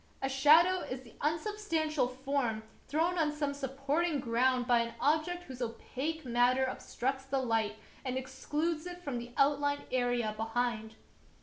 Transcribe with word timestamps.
A 0.19 0.29
shadow 0.29 0.79
is 0.79 1.01
the 1.03 1.13
unsubstantial 1.21 2.07
form 2.07 2.63
thrown 2.87 3.19
on 3.19 3.31
some 3.31 3.53
supporting 3.53 4.19
ground 4.19 4.65
by 4.65 4.79
an 4.79 4.95
object 4.99 5.43
whose 5.43 5.61
opaque 5.61 6.25
matter 6.25 6.67
ob 6.67 6.79
structs 6.79 7.29
the 7.29 7.37
light 7.37 7.75
and 8.03 8.17
excludes 8.17 8.87
it 8.87 9.03
from 9.03 9.19
the 9.19 9.31
outlined 9.37 9.83
area 9.91 10.33
behind. 10.35 10.95